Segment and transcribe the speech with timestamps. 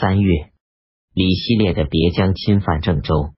[0.00, 0.52] 三月，
[1.12, 3.34] 李希烈的别将侵犯郑州，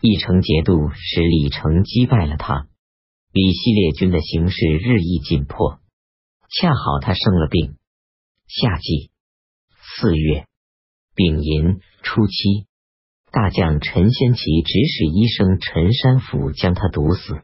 [0.00, 2.68] 一城节度使李成击败了他。
[3.32, 5.80] 李希烈军的形势日益紧迫，
[6.56, 7.74] 恰好他生了病。
[8.46, 9.10] 夏季
[9.98, 10.46] 四月
[11.16, 12.68] 丙寅初七，
[13.32, 17.42] 大将陈先奇指使医生陈山甫将他毒死。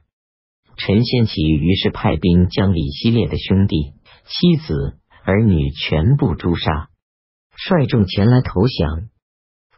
[0.77, 3.95] 陈先奇于是派兵将李希烈的兄弟、
[4.27, 6.91] 妻子、儿女全部诛杀，
[7.57, 9.09] 率众前来投降。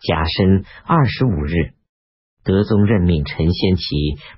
[0.00, 1.74] 甲申二十五日，
[2.44, 3.84] 德宗任命陈先奇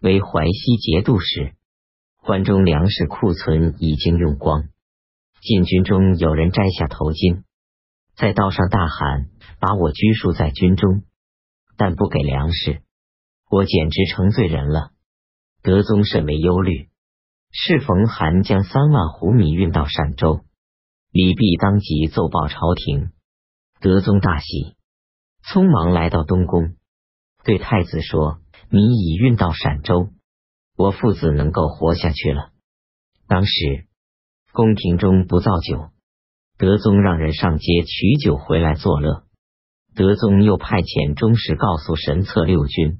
[0.00, 1.54] 为淮西节度使。
[2.22, 4.68] 关中粮食库存已经用光。
[5.40, 7.42] 禁军中有人摘下头巾，
[8.16, 9.28] 在道上大喊
[9.60, 11.02] ：“把我拘束在军中，
[11.76, 12.82] 但不给粮食，
[13.50, 14.90] 我简直成罪人了。”
[15.62, 16.88] 德宗甚为忧虑。
[17.50, 20.40] 适逢韩将三万斛米运到陕州，
[21.10, 23.10] 李泌当即奏报朝廷。
[23.80, 24.76] 德宗大喜，
[25.44, 26.76] 匆忙来到东宫，
[27.44, 30.10] 对太子说：“米已运到陕州，
[30.76, 32.50] 我父子能够活下去了。”
[33.28, 33.86] 当时。
[34.50, 35.90] 宫廷中不造酒，
[36.56, 39.24] 德宗让人上街取酒回来作乐。
[39.94, 42.98] 德宗又派遣中使告诉神策六军，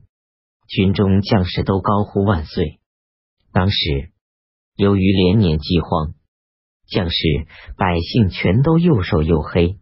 [0.68, 2.78] 军中将士都高呼万岁。
[3.50, 4.12] 当时
[4.76, 6.14] 由于连年饥荒，
[6.86, 7.16] 将士
[7.76, 9.78] 百姓全都又瘦又黑。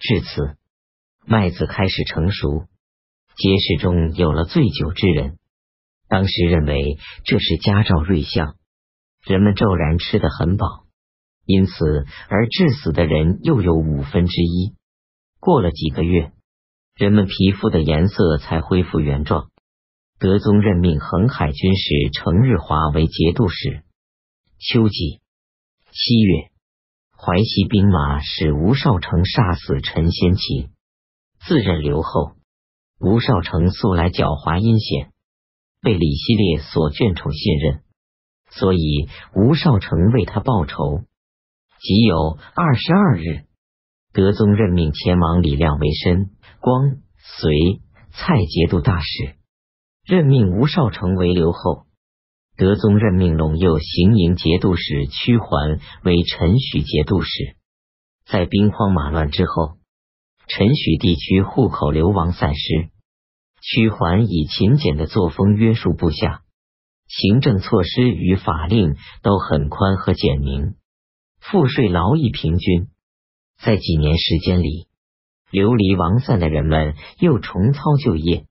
[0.00, 0.56] 至此，
[1.26, 2.66] 麦子开始成熟，
[3.36, 5.38] 街市中有了醉酒之人。
[6.08, 8.56] 当时认为这是佳兆瑞相，
[9.24, 10.84] 人们骤然吃得很饱。
[11.46, 14.74] 因此，而致死的人又有五分之一。
[15.40, 16.32] 过了几个月，
[16.94, 19.50] 人们皮肤的颜色才恢复原状。
[20.18, 23.82] 德宗任命横海军使程日华为节度使。
[24.58, 25.20] 秋季
[25.90, 26.50] 七月，
[27.16, 30.70] 淮西兵马使吴少成杀死陈先奇，
[31.46, 32.32] 自任留后。
[33.00, 35.10] 吴少成素来狡猾阴险，
[35.80, 37.82] 被李希烈所眷宠信任，
[38.50, 41.02] 所以吴少成为他报仇。
[41.80, 43.44] 即有二十二日，
[44.12, 47.80] 德宗任命前王李亮为申、光、隋、
[48.12, 49.36] 蔡节度大使，
[50.04, 51.86] 任命吴少成为留后。
[52.56, 57.56] 德宗任命陇右行营节度使屈桓为陈许节度使。
[58.26, 59.78] 在兵荒马乱之后，
[60.46, 62.90] 陈许地区户口流亡散失，
[63.60, 66.42] 屈桓以勤俭的作风约束部下，
[67.08, 70.76] 行政措施与法令都很宽和简明。
[71.40, 72.86] 赋税劳役平均，
[73.62, 74.86] 在几年时间里，
[75.50, 78.46] 流离亡散的人们又重操旧业，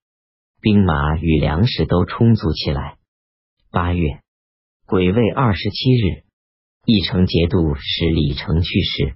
[0.62, 2.98] 兵马与粮食都充足起来。
[3.74, 4.20] 八月
[4.86, 6.26] 癸未二十七日，
[6.86, 9.16] 义城节度使李成去世，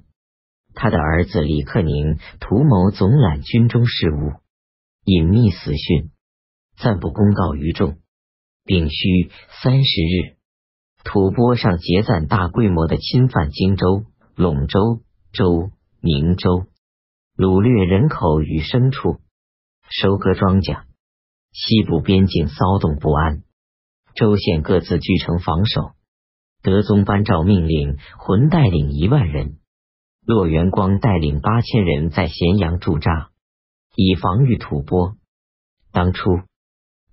[0.73, 4.31] 他的儿子李克宁图谋总揽军中事务，
[5.03, 6.09] 隐秘死讯，
[6.75, 8.00] 暂不公告于众。
[8.66, 9.29] 丙戌
[9.62, 10.38] 三十日。
[11.03, 15.03] 吐蕃上结赞大规模的侵犯荆州、陇州、
[15.34, 15.69] 州、
[16.01, 16.66] 宁州，
[17.38, 19.19] 掳掠人口与牲畜，
[19.88, 20.81] 收割庄稼。
[21.53, 23.44] 西部边境骚动不安，
[24.17, 25.91] 州县各自据城防守。
[26.63, 29.59] 德宗颁诏命令，浑带领一万人，
[30.25, 33.29] 骆元光带领八千人在咸阳驻扎，
[33.95, 35.17] 以防御吐蕃。
[35.91, 36.41] 当初，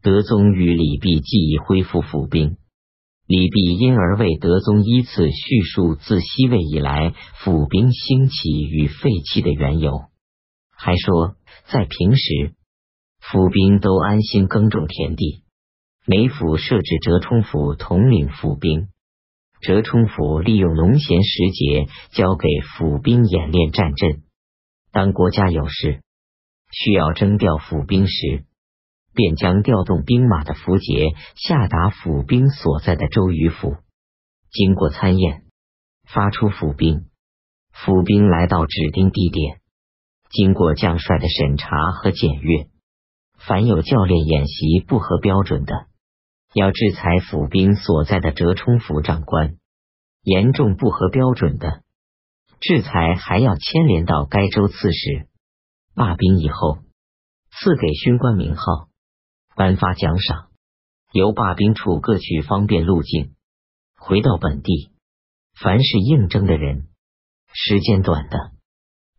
[0.02, 2.56] 德宗与李泌既已恢复府兵。
[3.26, 10.08] 李泌因而为德宗依次叙述自西魏以来府兵兴起与废弃的缘由，
[10.72, 11.36] 还说
[11.70, 12.54] 在平时
[13.20, 15.43] 府兵都安心耕种田地，
[16.06, 18.88] 每府设置折冲府统领府兵，
[19.60, 24.22] 折冲府利用农闲时节交给府兵演练战阵。
[24.92, 26.02] 当国家有事
[26.70, 28.44] 需要征调府兵时。
[29.16, 33.76] 便将调动兵马的符节下达府兵所在的州与府，
[34.50, 35.44] 经过参验，
[36.04, 37.04] 发出府兵。
[37.70, 39.60] 府兵来到指定地点，
[40.30, 42.66] 经过将帅的审查和检阅，
[43.38, 45.86] 凡有教练演习不合标准的，
[46.54, 49.56] 要制裁府兵所在的折冲府长官；
[50.22, 51.82] 严重不合标准的，
[52.60, 55.28] 制裁还要牵连到该州刺史。
[55.96, 56.78] 罢兵以后，
[57.50, 58.88] 赐给勋官名号。
[59.56, 60.50] 颁发奖赏，
[61.12, 63.34] 由罢兵处各取方便路径
[63.96, 64.92] 回到本地。
[65.60, 66.88] 凡是应征的人，
[67.52, 68.52] 时间短的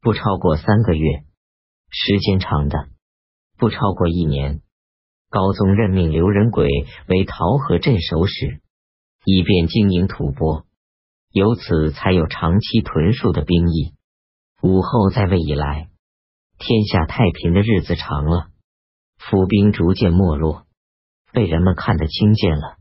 [0.01, 1.23] 不超过三个月，
[1.89, 2.89] 时间长的
[3.57, 4.61] 不超过一年。
[5.29, 6.67] 高宗任命刘仁轨
[7.07, 8.61] 为桃河镇守使，
[9.25, 10.65] 以便经营吐蕃，
[11.31, 13.93] 由此才有长期屯戍的兵役。
[14.61, 15.89] 武后在位以来，
[16.57, 18.47] 天下太平的日子长了，
[19.17, 20.65] 府兵逐渐没落，
[21.33, 22.77] 被人们看得轻贱了。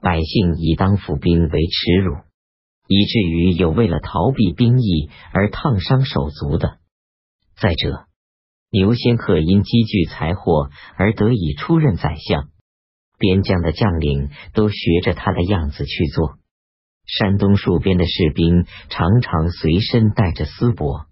[0.00, 2.16] 百姓以当府兵为耻辱，
[2.86, 6.78] 以至于有为了逃避兵役而烫伤手足的。
[7.56, 8.07] 再者，
[8.70, 12.50] 牛仙客因积聚财货而得以出任宰相，
[13.18, 16.36] 边疆的将领都学着他的样子去做。
[17.06, 21.06] 山东戍边的士兵常常随身带着丝帛，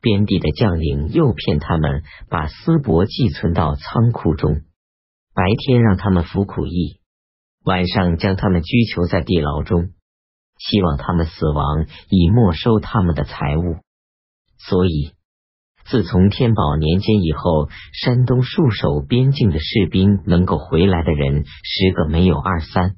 [0.00, 4.60] 边地的将领诱骗他们把丝帛寄存到仓库中，
[5.34, 7.00] 白天让他们服苦役，
[7.64, 9.88] 晚上将他们拘囚在地牢中，
[10.60, 13.78] 希望他们死亡以没收他们的财物。
[14.58, 15.12] 所以。
[15.84, 22.96] 自从天宝年间以后，山东戍守边境的士兵能够回来的人十个没有二三。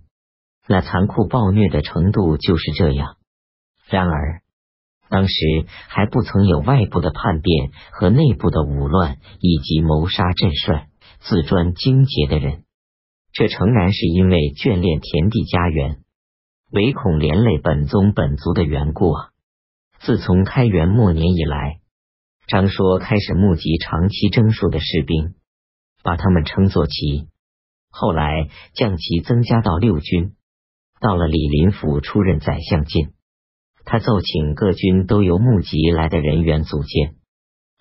[0.69, 3.17] 那残酷暴虐的程度就是这样。
[3.89, 4.41] 然而，
[5.09, 5.35] 当时
[5.89, 10.87] 还不曾有外部的叛变和内部的武乱，以及谋杀镇帅、
[11.21, 12.65] 自专精节的人。
[13.33, 15.99] 这诚然是因为眷恋田地家园，
[16.71, 19.29] 唯恐连累本宗本族的缘故啊！
[19.99, 21.81] 自从开元末年以来。
[22.47, 25.35] 张说开始募集长期征戍的士兵，
[26.05, 27.27] 把他们称作旗。
[27.91, 30.35] 后来将旗增加到六军。
[31.01, 33.11] 到了李林甫出任宰相近，
[33.85, 37.17] 他奏请各军都由募集来的人员组建。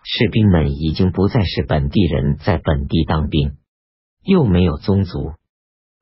[0.03, 3.57] 士兵们已经不再是本地人，在本地当兵，
[4.23, 5.33] 又没有宗族，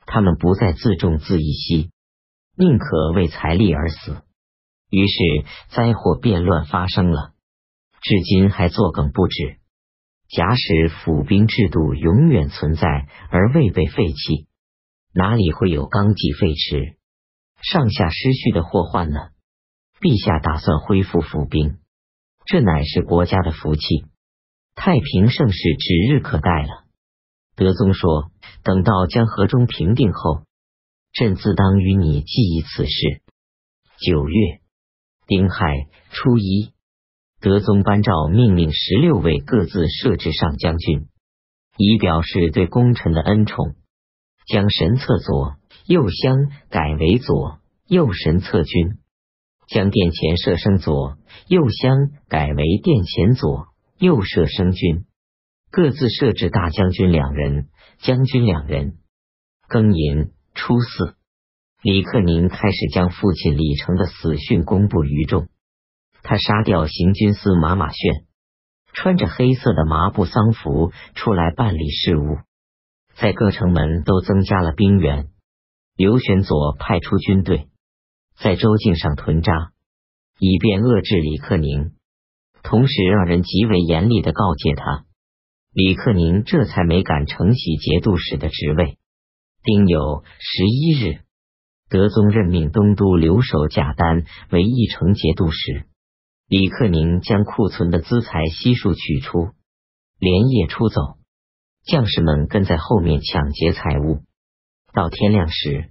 [0.07, 1.91] 他们不再自重自义息，
[2.57, 4.23] 宁可为财力而死。
[4.89, 7.32] 于是灾祸变乱发生了。
[8.03, 9.59] 至今还作梗不止。
[10.27, 14.47] 假使府兵制度永远存在而未被废弃，
[15.13, 16.95] 哪里会有纲纪废弛、
[17.61, 19.29] 上下失序的祸患呢？
[20.01, 21.77] 陛下打算恢复府兵，
[22.45, 24.05] 这乃是国家的福气，
[24.75, 26.83] 太平盛世指日可待了。
[27.55, 28.31] 德宗说
[28.65, 30.43] ：“等到江河中平定后，
[31.13, 33.21] 朕自当与你记忆此事。”
[34.01, 34.59] 九月
[35.25, 36.73] 丁亥初一。
[37.43, 41.09] 德宗颁诏命令十六位各自设置上将军，
[41.75, 43.75] 以表示对功臣的恩宠。
[44.47, 46.37] 将神策左右相
[46.69, 48.97] 改为左右神策军，
[49.67, 51.17] 将殿前射生左
[51.49, 53.67] 右相改为殿前左
[53.97, 55.03] 右射生军，
[55.69, 57.67] 各自设置大将军两人，
[57.99, 58.99] 将军两人。
[59.67, 61.15] 庚寅初四，
[61.81, 65.49] 李克宁开始将父亲李成的死讯公布于众。
[66.23, 68.25] 他杀掉行军司马马炫，
[68.93, 72.37] 穿着黑色的麻布丧服出来办理事务，
[73.15, 75.27] 在各城门都增加了兵员。
[75.95, 77.67] 刘玄佐派出军队
[78.35, 79.71] 在州境上屯扎，
[80.39, 81.91] 以便遏制李克宁，
[82.63, 85.05] 同时让人极为严厉的告诫他。
[85.71, 88.97] 李克宁这才没敢承袭节度使的职位。
[89.63, 91.21] 丁酉十一日，
[91.89, 95.85] 德宗任命东都留守贾丹为义城节度使。
[96.47, 99.49] 李克宁将库存的资财悉数取出，
[100.19, 101.17] 连夜出走，
[101.85, 104.19] 将士们跟在后面抢劫财物。
[104.93, 105.89] 到天亮时，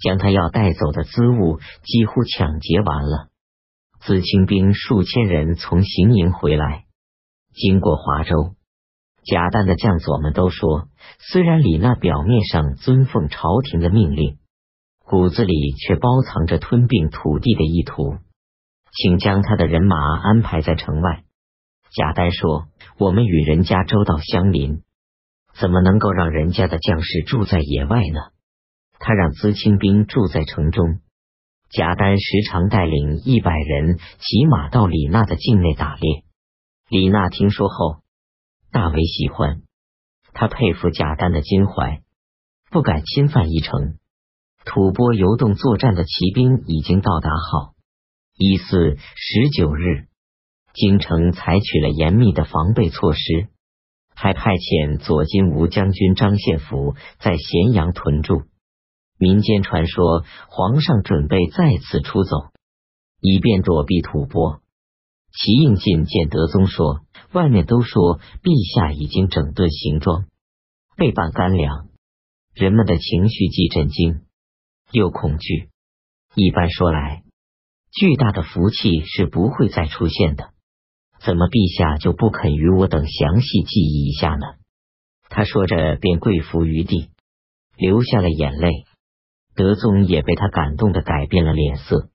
[0.00, 3.28] 将他要带走的资物几乎抢劫完了。
[4.00, 6.86] 自清兵数千人从行营回来，
[7.52, 8.54] 经过华州，
[9.24, 14.38] 贾诞的将佐们都说，虽然李娜表面上遵奉朝廷的命令，
[15.04, 18.16] 骨子里却包藏着吞并土地的意图。
[18.92, 21.24] 请将他的人马安排在城外。
[21.90, 22.66] 贾丹说
[22.98, 24.82] ：“我们与人家州道相邻，
[25.58, 28.20] 怎么能够让人家的将士住在野外呢？”
[28.98, 31.00] 他让资清兵住在城中。
[31.70, 36.24] 贾丹时常带领一百人骑马到李娜的境内打猎。
[36.88, 38.02] 李娜听说后
[38.70, 39.62] 大为喜欢，
[40.34, 42.02] 他佩服贾丹的襟怀，
[42.70, 43.96] 不敢侵犯一城。
[44.64, 47.74] 吐蕃游动作战的骑兵已经到达后。
[48.34, 50.08] 一四十九日，
[50.72, 53.48] 京城采取了严密的防备措施，
[54.14, 58.44] 还派遣左金吾将军张献福在咸阳屯驻。
[59.18, 62.52] 民间传说，皇上准备再次出走，
[63.20, 64.62] 以便躲避吐蕃。
[65.30, 70.24] 齐应进见德宗说：“外面都说陛下已经整顿行装，
[70.96, 71.88] 备办干粮，
[72.54, 74.22] 人们的情绪既震惊
[74.90, 75.68] 又恐惧。
[76.34, 77.24] 一般说来。”
[77.92, 80.50] 巨大的福气是不会再出现的，
[81.20, 84.46] 怎么陛下就不肯与我等详细记忆一下呢？
[85.28, 87.10] 他说着便跪伏于地，
[87.76, 88.70] 流下了眼泪。
[89.54, 92.08] 德宗也被他感动的改变了脸色。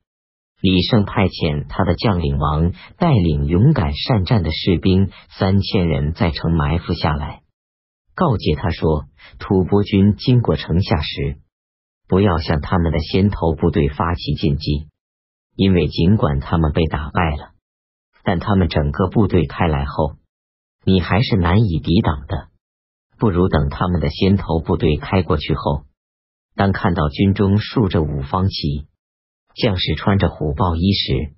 [0.60, 7.44] 李胜派遣他的将领王带领勇敢善战的士兵三千人在城埋伏下来，
[8.16, 9.06] 告诫他说
[9.38, 11.38] ：“吐蕃军经过城下时，
[12.08, 14.88] 不要向他们的先头部队发起进击，
[15.58, 17.52] 因为尽管他们被打败了，
[18.24, 20.14] 但他们整个部队开来后，
[20.86, 22.48] 你还是难以抵挡的。
[23.18, 25.84] 不如等他们的先头部队开过去后，
[26.56, 28.88] 当看到军中竖着五方旗。”
[29.60, 31.34] 将士穿着虎豹衣时，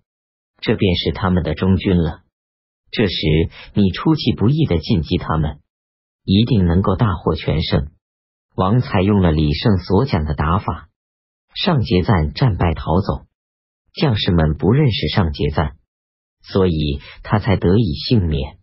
[0.60, 2.24] 这便是他们的中军了。
[2.92, 3.16] 这时
[3.74, 5.62] 你出其不意的进击他们，
[6.26, 7.88] 一定能够大获全胜。
[8.56, 10.90] 王采用了李胜所讲的打法，
[11.56, 13.26] 上节赞战败逃走，
[14.00, 15.74] 将士们不认识尚杰赞，
[16.42, 18.59] 所以他才得以幸免。